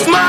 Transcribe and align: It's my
It's 0.00 0.06
my 0.06 0.27